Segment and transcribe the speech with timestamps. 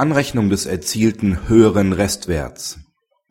[0.00, 2.78] Anrechnung des erzielten höheren Restwerts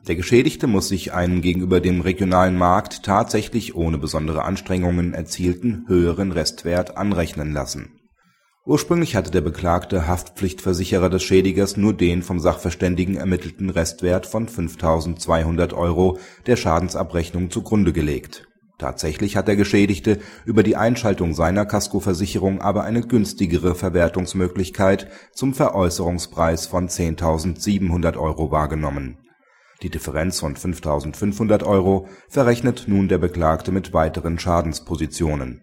[0.07, 6.31] Der Geschädigte muss sich einen gegenüber dem regionalen Markt tatsächlich ohne besondere Anstrengungen erzielten höheren
[6.31, 7.99] Restwert anrechnen lassen.
[8.67, 15.74] Ursprünglich hatte der beklagte Haftpflichtversicherer des Schädigers nur den vom Sachverständigen ermittelten Restwert von 5.200
[15.74, 18.48] Euro der Schadensabrechnung zugrunde gelegt
[18.80, 26.65] Tatsächlich hat der Geschädigte über die Einschaltung seiner Kaskoversicherung aber eine günstigere Verwertungsmöglichkeit zum Veräußerungspreis
[26.65, 29.17] von 10.700 Euro wahrgenommen.
[29.81, 35.61] Die Differenz von 5.500 Euro verrechnet nun der Beklagte mit weiteren Schadenspositionen.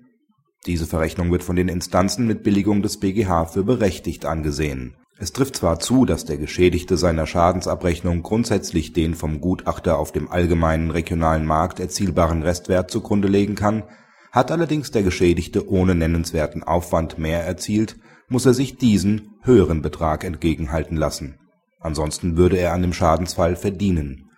[0.67, 5.57] Diese Verrechnung wird von den Instanzen mit Billigung des BgH für berechtigt angesehen es trifft
[5.57, 11.47] zwar zu, dass der Geschädigte seiner Schadensabrechnung grundsätzlich den vom Gutachter auf dem allgemeinen regionalen
[11.47, 13.85] Markt erzielbaren Restwert zugrunde legen kann,
[14.31, 17.97] hat allerdings der Geschädigte ohne nennenswerten Aufwand mehr erzielt,
[18.29, 21.39] muss er sich diesen höheren Betrag entgegenhalten lassen.
[21.81, 24.31] Ansonsten würde er an dem Schadensfall verdienen.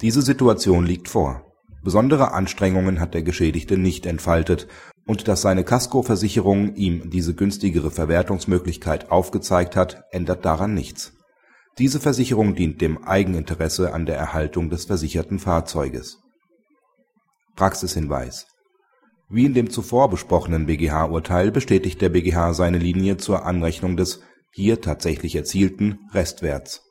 [0.00, 1.44] Diese Situation liegt vor.
[1.84, 4.66] Besondere Anstrengungen hat der Geschädigte nicht entfaltet
[5.08, 11.14] und dass seine Kaskoversicherung ihm diese günstigere Verwertungsmöglichkeit aufgezeigt hat, ändert daran nichts.
[11.78, 16.18] Diese Versicherung dient dem Eigeninteresse an der Erhaltung des versicherten Fahrzeuges.
[17.56, 18.48] Praxishinweis
[19.30, 24.20] Wie in dem zuvor besprochenen BgH-Urteil bestätigt der BgH seine Linie zur Anrechnung des
[24.52, 26.82] hier tatsächlich erzielten Restwerts